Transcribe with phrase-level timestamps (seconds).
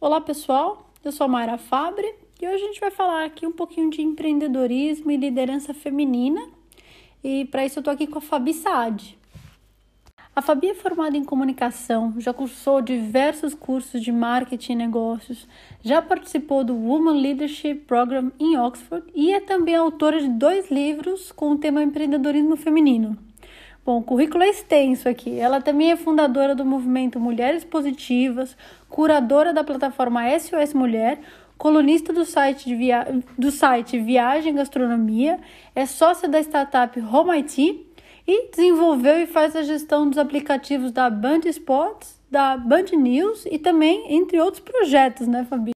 [0.00, 3.90] Olá pessoal, eu sou Mayra Fabre e hoje a gente vai falar aqui um pouquinho
[3.90, 6.50] de empreendedorismo e liderança feminina.
[7.22, 9.16] E para isso eu estou aqui com a Fabi Saad.
[10.34, 15.46] A Fabi é formada em comunicação, já cursou diversos cursos de marketing e negócios,
[15.82, 21.30] já participou do Woman Leadership Program em Oxford e é também autora de dois livros
[21.32, 23.14] com o tema empreendedorismo feminino.
[23.84, 25.38] Bom, o currículo é extenso aqui.
[25.38, 28.56] Ela também é fundadora do movimento Mulheres Positivas,
[28.88, 31.20] curadora da plataforma SOS Mulher,
[31.58, 33.06] colunista do site, de via...
[33.36, 35.38] do site Viagem Gastronomia,
[35.74, 37.91] é sócia da startup Home IT
[38.26, 43.58] e desenvolveu e faz a gestão dos aplicativos da Band Sports, da Band News e
[43.58, 45.72] também entre outros projetos, né, Fabi?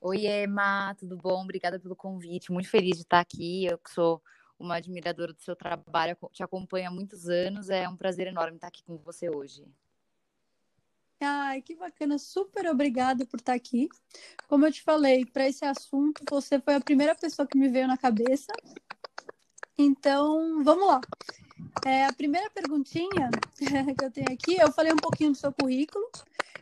[0.00, 1.42] Oi, Emma, tudo bom?
[1.42, 2.50] Obrigada pelo convite.
[2.50, 3.66] Muito feliz de estar aqui.
[3.66, 4.20] Eu que sou
[4.58, 7.70] uma admiradora do seu trabalho, te acompanho há muitos anos.
[7.70, 9.64] É um prazer enorme estar aqui com você hoje.
[11.20, 13.88] Ai, que bacana, super obrigada por estar aqui.
[14.48, 17.86] Como eu te falei, para esse assunto, você foi a primeira pessoa que me veio
[17.86, 18.52] na cabeça.
[19.78, 21.00] Então, vamos lá.
[21.84, 26.08] É, a primeira perguntinha que eu tenho aqui, eu falei um pouquinho do seu currículo,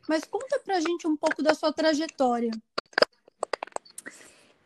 [0.09, 2.51] mas conta pra gente um pouco da sua trajetória.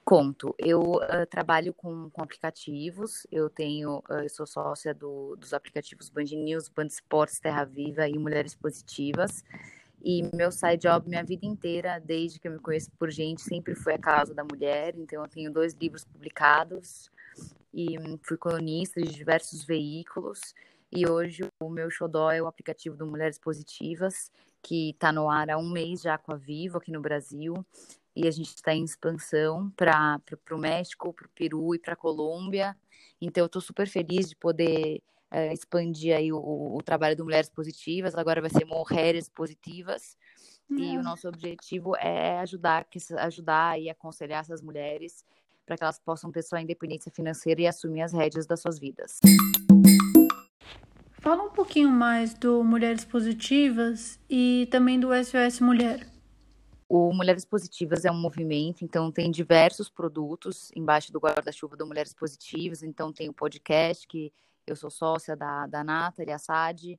[0.04, 0.54] Conto.
[0.58, 3.26] Eu uh, trabalho com, com, aplicativos.
[3.32, 8.06] Eu tenho, uh, eu sou sócia do, dos aplicativos Band News, Band Sports, Terra Viva
[8.06, 9.42] e Mulheres Positivas.
[10.04, 13.74] E meu side job, minha vida inteira, desde que eu me conheço por gente, sempre
[13.74, 14.94] foi a causa da mulher.
[14.98, 17.10] Então, eu tenho dois livros publicados,
[17.74, 20.54] e fui colunista de diversos veículos.
[20.92, 24.30] E hoje o meu xodó é o aplicativo do Mulheres Positivas,
[24.62, 27.66] que está no ar há um mês já com a Vivo aqui no Brasil.
[28.14, 30.20] E a gente está em expansão para
[30.52, 32.76] o México, para o Peru e para a Colômbia.
[33.20, 35.02] Então, eu estou super feliz de poder
[35.32, 38.14] é, expandir aí o, o, trabalho do Mulheres Positivas.
[38.14, 40.16] Agora vai ser Mulheres Positivas.
[40.70, 42.86] E o nosso objetivo é ajudar,
[43.18, 45.24] ajudar e aconselhar essas mulheres
[45.64, 49.18] para que elas possam ter sua independência financeira e assumir as rédeas das suas vidas.
[51.20, 56.06] Fala um pouquinho mais do Mulheres Positivas e também do SOS Mulher.
[56.86, 62.12] O Mulheres Positivas é um movimento, então tem diversos produtos embaixo do guarda-chuva do Mulheres
[62.12, 62.82] Positivas.
[62.82, 64.30] Então tem o podcast, que
[64.66, 66.92] eu sou sócia da, da Nathalie Assad,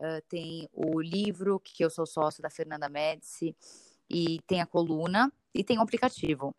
[0.00, 3.56] uh, tem o livro, que eu sou sócia da Fernanda Médici,
[4.10, 6.54] e tem a coluna, e tem o aplicativo.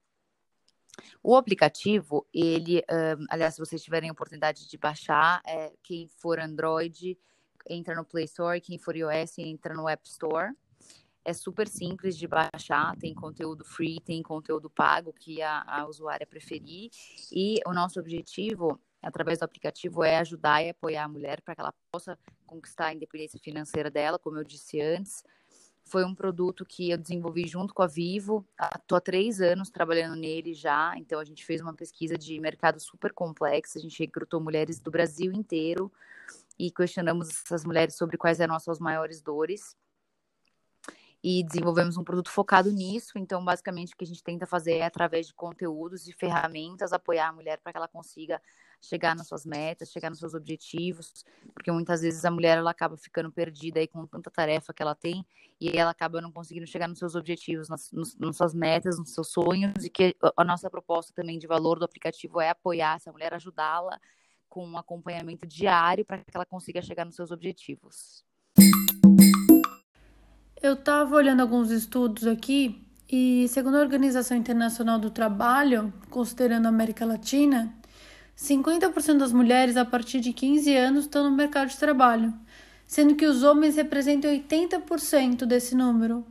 [1.23, 6.39] O aplicativo, ele, um, aliás, se vocês tiverem a oportunidade de baixar, é, quem for
[6.39, 7.17] Android,
[7.69, 10.53] entra no Play Store, quem for iOS, entra no App Store.
[11.23, 16.25] É super simples de baixar, tem conteúdo free, tem conteúdo pago que a, a usuária
[16.25, 16.89] preferir.
[17.31, 21.61] E o nosso objetivo, através do aplicativo, é ajudar e apoiar a mulher para que
[21.61, 22.17] ela possa
[22.47, 25.23] conquistar a independência financeira dela, como eu disse antes,
[25.89, 28.45] foi um produto que eu desenvolvi junto com a Vivo.
[28.75, 30.93] Estou há três anos trabalhando nele já.
[30.97, 33.79] Então, a gente fez uma pesquisa de mercado super complexa.
[33.79, 35.91] A gente recrutou mulheres do Brasil inteiro
[36.57, 39.75] e questionamos essas mulheres sobre quais eram as suas maiores dores.
[41.23, 43.17] E desenvolvemos um produto focado nisso.
[43.17, 47.29] Então, basicamente, o que a gente tenta fazer é, através de conteúdos e ferramentas, apoiar
[47.29, 48.41] a mulher para que ela consiga
[48.81, 52.95] chegar nas suas metas, chegar nos seus objetivos, porque muitas vezes a mulher ela acaba
[52.97, 55.25] ficando perdida aí com tanta tarefa que ela tem
[55.59, 59.31] e ela acaba não conseguindo chegar nos seus objetivos, nas, nas suas metas, nos seus
[59.31, 63.33] sonhos e que a nossa proposta também de valor do aplicativo é apoiar essa mulher,
[63.33, 63.99] ajudá-la
[64.47, 68.23] com um acompanhamento diário para que ela consiga chegar nos seus objetivos.
[70.61, 76.69] Eu estava olhando alguns estudos aqui e, segundo a Organização Internacional do Trabalho, considerando a
[76.69, 77.78] América Latina,
[78.39, 82.33] 50% das mulheres a partir de 15 anos estão no mercado de trabalho,
[82.87, 86.25] sendo que os homens representam 80% desse número.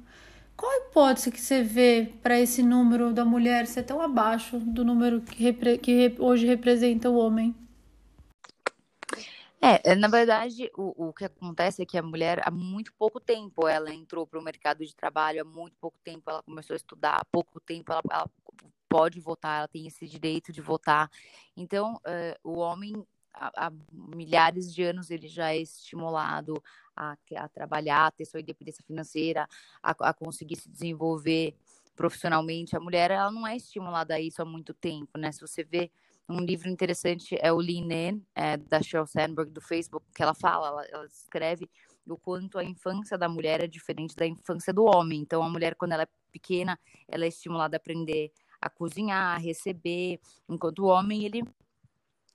[0.57, 4.85] Qual a hipótese que você vê para esse número da mulher ser tão abaixo do
[4.87, 7.55] número que, repre que hoje representa o homem?
[9.61, 13.69] É, na verdade, o, o que acontece é que a mulher, há muito pouco tempo,
[13.69, 17.17] ela entrou para o mercado de trabalho, há muito pouco tempo ela começou a estudar,
[17.21, 18.31] há pouco tempo ela, ela
[18.89, 21.11] pode votar, ela tem esse direito de votar.
[21.57, 22.95] Então, uh, o homem,
[23.35, 26.63] há, há, milhares de anos, ele já é estimulado
[26.97, 29.49] a, a trabalhar, a ter sua independência financeira,
[29.83, 31.55] a, a, conseguir se desenvolver
[31.95, 32.77] profissionalmente.
[32.77, 35.33] A mulher, ela não é estimulada a isso há muito tempo, né?
[35.33, 35.91] Se você vê
[36.29, 40.35] um livro interessante é o Lean In, é, da Sheryl Sandberg, do Facebook, que ela
[40.35, 41.69] fala, ela, ela escreve
[42.07, 45.21] o quanto a infância da mulher é diferente da infância do homem.
[45.21, 49.39] Então, a mulher, quando ela é pequena, ela é estimulada a aprender a cozinhar, a
[49.39, 51.43] receber, enquanto o homem ele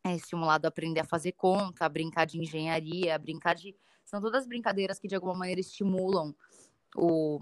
[0.04, 3.76] é estimulado a aprender a fazer conta, a brincar de engenharia, a brincar de.
[4.04, 6.36] São todas brincadeiras que de alguma maneira estimulam
[6.96, 7.40] o,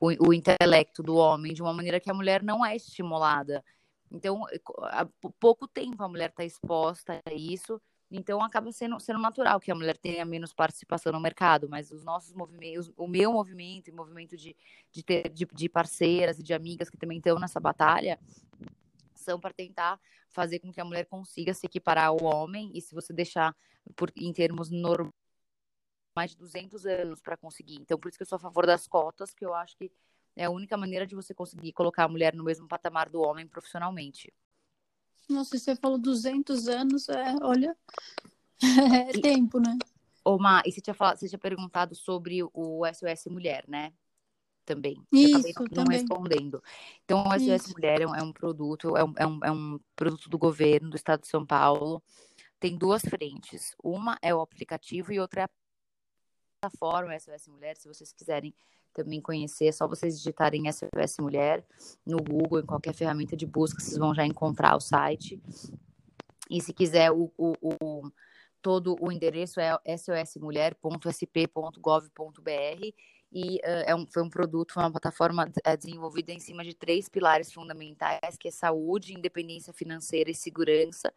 [0.00, 3.62] o, o intelecto do homem de uma maneira que a mulher não é estimulada.
[4.10, 4.44] Então,
[4.82, 5.06] há
[5.38, 7.80] pouco tempo a mulher está exposta a isso,
[8.12, 12.04] então acaba sendo, sendo natural que a mulher tenha menos participação no mercado, mas os
[12.04, 14.54] nossos movimentos, o meu movimento e movimento de,
[14.90, 18.20] de, ter, de, de parceiras e de amigas que também estão nessa batalha,
[19.14, 19.98] são para tentar
[20.28, 23.56] fazer com que a mulher consiga se equiparar ao homem, e se você deixar
[23.96, 25.12] por, em termos normais,
[26.14, 27.76] mais de 200 anos para conseguir.
[27.76, 29.90] Então, por isso que eu sou a favor das cotas, que eu acho que
[30.36, 33.46] é a única maneira de você conseguir colocar a mulher no mesmo patamar do homem
[33.46, 34.32] profissionalmente.
[35.28, 37.76] Nossa, você falou 200 anos, é, olha,
[39.10, 39.76] é tempo, né?
[40.24, 43.92] Ô, Ma, e você tinha, falado, você tinha perguntado sobre o SOS Mulher, né?
[44.64, 45.04] Também.
[45.10, 45.98] Isso, não também.
[45.98, 46.62] respondendo.
[47.04, 47.72] Então, o SOS Isso.
[47.72, 50.90] Mulher é um, é um produto, é um, é, um, é um produto do governo
[50.90, 52.00] do estado de São Paulo.
[52.60, 53.74] Tem duas frentes.
[53.82, 55.50] Uma é o aplicativo e outra é a
[56.60, 57.76] plataforma SOS Mulher.
[57.76, 58.54] Se vocês quiserem
[58.92, 61.64] também conhecer, é só vocês digitarem SOS Mulher
[62.06, 65.40] no Google, em qualquer ferramenta de busca, vocês vão já encontrar o site.
[66.50, 68.10] E se quiser, o, o, o
[68.60, 72.92] todo o endereço é sosmulher.sp.gov.br
[73.34, 77.08] e uh, é um, foi um produto, uma plataforma uh, desenvolvida em cima de três
[77.08, 81.12] pilares fundamentais, que é saúde, independência financeira e segurança.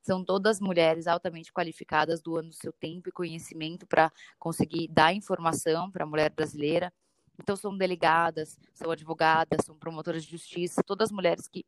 [0.00, 6.04] São todas mulheres altamente qualificadas, doando seu tempo e conhecimento para conseguir dar informação para
[6.04, 6.90] a mulher brasileira.
[7.38, 11.64] Então, são delegadas, são advogadas, são promotoras de justiça, todas mulheres que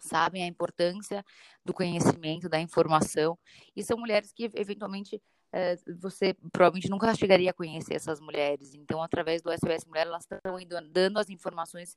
[0.00, 1.24] sabem a importância
[1.64, 3.38] do conhecimento, da informação,
[3.74, 5.22] e são mulheres que, eventualmente,
[5.52, 8.74] é, você provavelmente nunca chegaria a conhecer essas mulheres.
[8.74, 10.58] Então, através do SOS Mulher, elas estão
[10.90, 11.96] dando as informações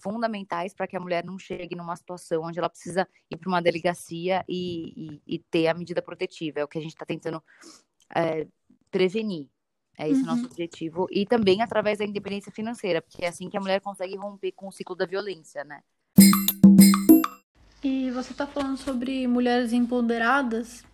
[0.00, 3.60] fundamentais para que a mulher não chegue numa situação onde ela precisa ir para uma
[3.60, 6.60] delegacia e, e, e, ter a medida protetiva.
[6.60, 7.42] É o que a gente está tentando
[8.14, 8.46] é,
[8.90, 9.48] prevenir.
[9.98, 10.26] É esse uhum.
[10.26, 11.08] nosso objetivo.
[11.10, 14.68] E também através da independência financeira, porque é assim que a mulher consegue romper com
[14.68, 15.82] o ciclo da violência, né?
[17.82, 20.84] E você está falando sobre mulheres empoderadas.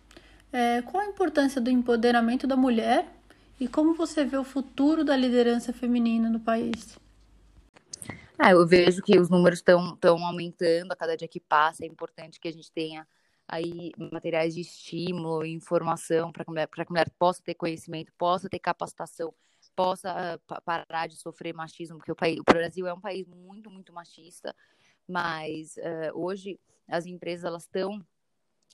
[0.51, 3.07] É, qual a importância do empoderamento da mulher
[3.59, 6.97] e como você vê o futuro da liderança feminina no país?
[8.37, 11.83] Ah, eu vejo que os números estão aumentando a cada dia que passa.
[11.83, 13.07] É importante que a gente tenha
[13.47, 18.59] aí materiais de estímulo informação para que mulher, a mulher possa ter conhecimento, possa ter
[18.59, 19.33] capacitação,
[19.75, 23.69] possa uh, parar de sofrer machismo, porque o, país, o Brasil é um país muito,
[23.69, 24.55] muito machista,
[25.07, 28.03] mas uh, hoje as empresas elas estão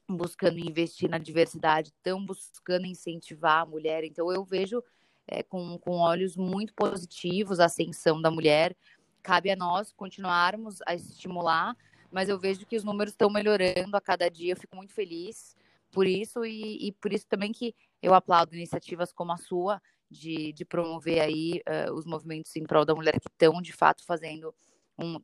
[0.09, 4.03] buscando investir na diversidade, estão buscando incentivar a mulher.
[4.03, 4.83] Então eu vejo
[5.27, 8.75] é, com, com olhos muito positivos a ascensão da mulher.
[9.23, 11.75] Cabe a nós continuarmos a estimular,
[12.11, 14.53] mas eu vejo que os números estão melhorando a cada dia.
[14.53, 15.55] Eu fico muito feliz
[15.91, 20.51] por isso e, e por isso também que eu aplaudo iniciativas como a sua de,
[20.53, 24.53] de promover aí uh, os movimentos em prol da mulher que estão de fato fazendo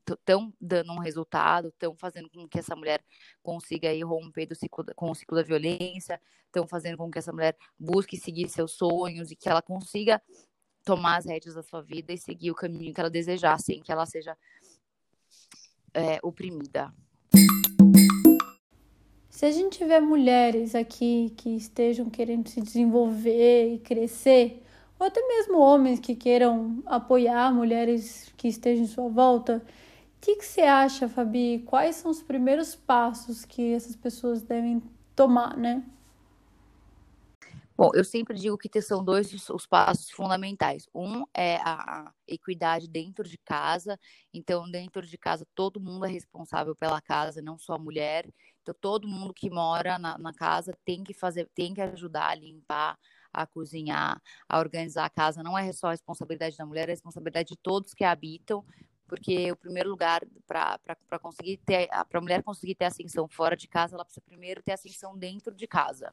[0.10, 3.04] estão dando um resultado, estão fazendo com que essa mulher
[3.44, 7.32] consiga aí romper do ciclo, com o ciclo da violência, estão fazendo com que essa
[7.32, 10.22] mulher busque seguir seus sonhos e que ela consiga
[10.84, 13.92] tomar as rédeas da sua vida e seguir o caminho que ela desejar, sem que
[13.92, 14.36] ela seja
[15.98, 16.94] é, oprimida.
[19.30, 24.64] Se a gente tiver mulheres aqui que estejam querendo se desenvolver e crescer,
[25.00, 29.64] ou até mesmo homens que queiram apoiar mulheres que estejam em sua volta.
[30.18, 31.64] O que, que você acha, Fabi?
[31.66, 34.82] Quais são os primeiros passos que essas pessoas devem
[35.16, 35.84] tomar, né?
[37.78, 40.88] Bom, eu sempre digo que são dois os passos fundamentais.
[40.96, 44.00] Um é a equidade dentro de casa.
[44.34, 48.28] Então, dentro de casa, todo mundo é responsável pela casa, não só a mulher.
[48.64, 52.36] Então, todo mundo que mora na, na casa tem que fazer, tem que ajudar a
[52.36, 52.98] limpar,
[53.32, 54.20] a cozinhar,
[54.50, 55.44] a organizar a casa.
[55.44, 58.66] Não é só a responsabilidade da mulher, é a responsabilidade de todos que a habitam,
[59.08, 63.68] porque o primeiro lugar para conseguir ter, para a mulher conseguir ter ascensão fora de
[63.68, 66.12] casa, ela precisa primeiro ter ascensão dentro de casa.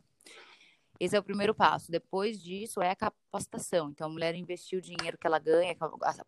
[0.98, 1.90] Esse é o primeiro passo.
[1.90, 3.90] Depois disso é a capacitação.
[3.90, 5.76] Então, a mulher investir o dinheiro que ela ganha,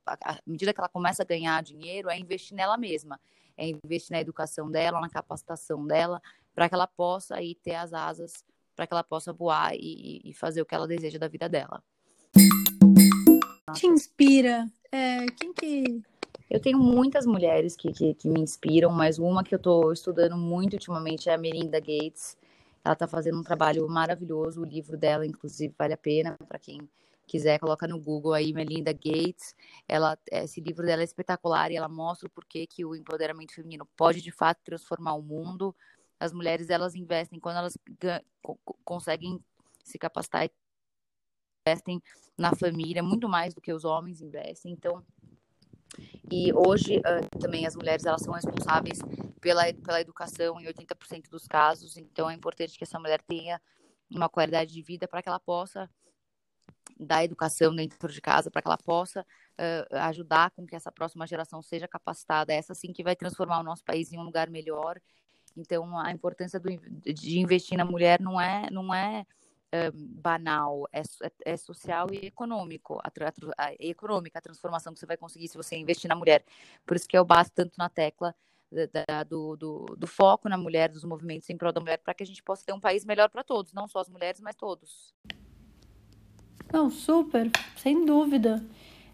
[0.04, 3.20] à medida que ela começa a ganhar dinheiro, é investir nela mesma,
[3.56, 6.20] é investir na educação dela, na capacitação dela,
[6.54, 8.44] para que ela possa aí ter as asas
[8.76, 11.82] para que ela possa voar e, e, fazer o que ela deseja da vida dela.
[13.72, 14.70] Te inspira?
[14.92, 16.02] É, quem que.
[16.48, 20.36] Eu tenho muitas mulheres que, que, que me inspiram, mas uma que eu estou estudando
[20.36, 22.36] muito ultimamente é a Melinda Gates.
[22.86, 26.88] Ela está fazendo um trabalho maravilhoso, o livro dela, inclusive, vale a pena para quem
[27.26, 29.54] quiser, coloca no Google aí, Melinda Gates.
[29.88, 33.84] Ela, esse livro dela é espetacular e ela mostra o porquê que o empoderamento feminino
[33.96, 35.74] pode, de fato, transformar o mundo
[36.18, 37.76] as mulheres elas investem quando elas
[38.84, 39.38] conseguem
[39.84, 40.48] se capacitar
[41.66, 42.02] investem
[42.38, 45.04] na família muito mais do que os homens investem então
[46.30, 48.98] e hoje uh, também as mulheres elas são responsáveis
[49.40, 53.60] pela, pela educação em 80% dos casos, então é importante que essa mulher tenha
[54.10, 55.88] uma qualidade de vida para que ela possa
[56.98, 61.26] dar educação dentro de casa, para que ela possa uh, ajudar com que essa próxima
[61.26, 62.52] geração seja capacitada.
[62.54, 65.00] Essa sim que vai transformar o nosso país em um lugar melhor.
[65.56, 69.26] Então a importância do, de investir na mulher não é não é
[69.92, 75.06] banal, é, é, é, social e econômico, a, a, a, econômica a transformação que você
[75.06, 76.44] vai conseguir se você investir na mulher.
[76.86, 78.34] Por isso que eu bato tanto na tecla
[78.70, 82.22] da, do, do, do, foco na mulher, dos movimentos em prol da mulher, para que
[82.22, 85.14] a gente possa ter um país melhor para todos, não só as mulheres, mas todos.
[86.72, 88.64] Não, super, sem dúvida.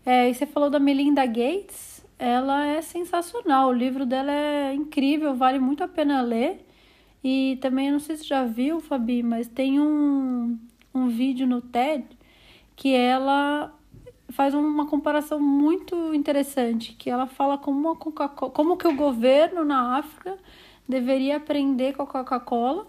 [0.05, 5.35] É, e você falou da Melinda Gates, ela é sensacional, o livro dela é incrível,
[5.35, 6.67] vale muito a pena ler.
[7.23, 10.59] E também, não sei se já viu, Fabi, mas tem um,
[10.93, 12.05] um vídeo no TED
[12.75, 13.73] que ela
[14.31, 20.39] faz uma comparação muito interessante, que ela fala como, como que o governo na África
[20.89, 22.87] deveria aprender com a Coca-Cola,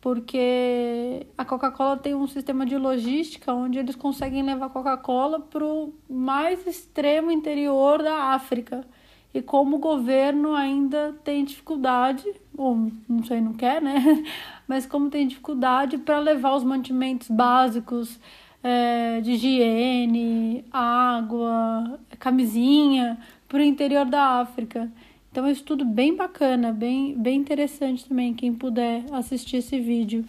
[0.00, 5.94] porque a Coca-Cola tem um sistema de logística onde eles conseguem levar Coca-Cola para o
[6.08, 8.84] mais extremo interior da África.
[9.32, 12.24] E como o governo ainda tem dificuldade,
[12.56, 14.24] ou não sei, não quer, né?
[14.68, 18.18] Mas como tem dificuldade para levar os mantimentos básicos
[18.62, 23.18] é, de higiene, água, camisinha
[23.48, 24.90] para o interior da África.
[25.30, 30.24] Então é um estudo bem bacana, bem, bem interessante também, quem puder assistir esse vídeo.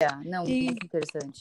[0.00, 0.64] É, não, e...
[0.64, 1.40] muito interessante.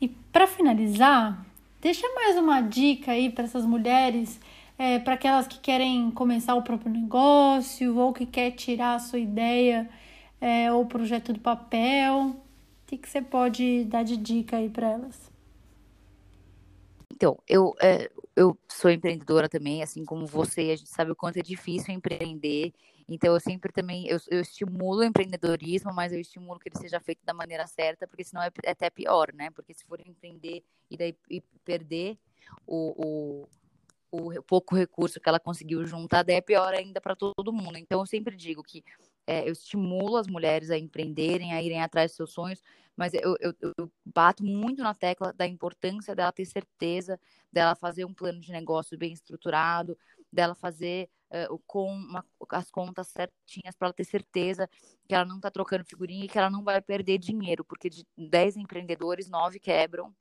[0.00, 1.44] E para finalizar,
[1.80, 4.38] deixa mais uma dica aí para essas mulheres
[4.78, 9.18] é, para aquelas que querem começar o próprio negócio ou que quer tirar a sua
[9.18, 9.90] ideia
[10.40, 12.28] é, ou projeto do papel?
[12.28, 12.36] O
[12.86, 15.30] que, que você pode dar de dica aí para elas?
[17.12, 21.38] Então, eu, é, eu sou empreendedora também, assim como você, a gente sabe o quanto
[21.38, 22.72] é difícil empreender.
[23.08, 27.00] Então, eu sempre também, eu, eu estimulo o empreendedorismo, mas eu estimulo que ele seja
[27.00, 29.50] feito da maneira certa, porque senão é, é até pior, né?
[29.50, 32.16] Porque se for empreender e daí e perder
[32.64, 33.48] o, o
[34.10, 37.76] o pouco recurso que ela conseguiu juntar, daí é pior ainda para todo mundo.
[37.76, 38.82] Então, eu sempre digo que
[39.26, 42.62] é, eu estimulo as mulheres a empreenderem, a irem atrás dos seus sonhos,
[42.96, 47.20] mas eu, eu, eu, bato muito na tecla da importância dela ter certeza,
[47.52, 49.96] dela fazer um plano de negócio bem estruturado,
[50.32, 54.68] dela fazer uh, com uma, as contas certinhas para ela ter certeza
[55.06, 58.06] que ela não está trocando figurinha e que ela não vai perder dinheiro, porque de
[58.16, 60.14] 10 empreendedores, 9 quebram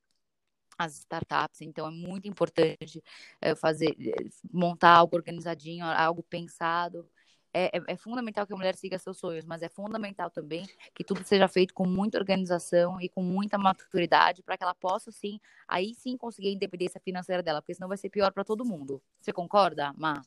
[0.78, 3.04] as startups, então é muito importante
[3.42, 7.10] é, fazer, eh, montar algo organizadinho, algo pensado.
[7.54, 11.04] É, é, é, fundamental que a mulher siga seus sonhos, mas é fundamental também que
[11.04, 15.40] tudo seja feito com muita organização e com muita maturidade para que ela possa, sim,
[15.68, 19.02] aí sim conseguir a independência financeira dela, porque senão vai ser pior para todo mundo.
[19.20, 20.22] Você concorda, Má?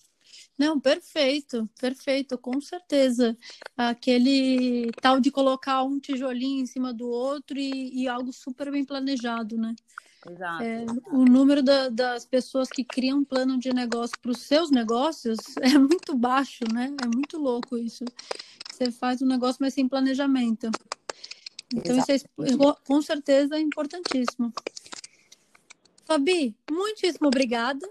[0.59, 3.37] Não, perfeito, perfeito, com certeza.
[3.77, 8.85] Aquele tal de colocar um tijolinho em cima do outro e, e algo super bem
[8.85, 9.75] planejado, né?
[10.29, 14.43] Exato, é, O número da, das pessoas que criam um plano de negócio para os
[14.43, 16.95] seus negócios é muito baixo, né?
[17.03, 18.05] É muito louco isso.
[18.71, 20.71] Você faz um negócio, mas sem planejamento.
[21.75, 22.13] Então, Exato.
[22.13, 24.53] isso é, com certeza é importantíssimo.
[26.05, 27.89] Fabi, muitíssimo obrigada.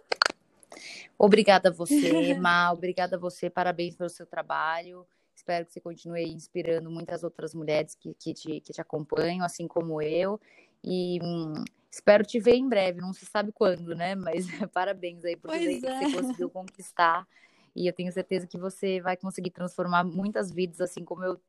[1.17, 2.71] Obrigada a você, Ma.
[2.71, 3.49] Obrigada a você.
[3.49, 5.05] Parabéns pelo seu trabalho.
[5.35, 9.67] Espero que você continue inspirando muitas outras mulheres que, que, te, que te acompanham, assim
[9.67, 10.39] como eu.
[10.83, 14.15] E hum, Espero te ver em breve, não se sabe quando, né?
[14.15, 15.67] Mas parabéns aí por tudo é.
[15.67, 17.27] que você conseguiu conquistar.
[17.75, 21.41] E eu tenho certeza que você vai conseguir transformar muitas vidas, assim como eu,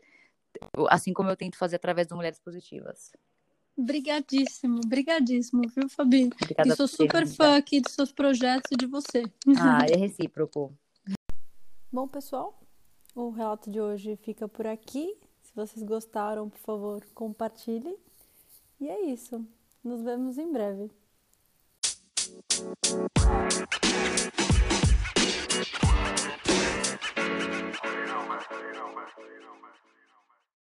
[0.88, 3.12] assim como eu tento fazer através do Mulheres Positivas.
[3.76, 6.30] Obrigadíssimo, obrigadíssimo, viu, Fabi?
[6.42, 9.22] Obrigada e sou super fã aqui dos seus projetos e de você.
[9.58, 10.76] Ah, é recíproco.
[11.90, 12.60] Bom, pessoal,
[13.14, 15.16] o relato de hoje fica por aqui.
[15.42, 17.96] Se vocês gostaram, por favor, compartilhe.
[18.78, 19.44] E é isso.
[19.82, 20.90] Nos vemos em breve.
[22.60, 23.10] You.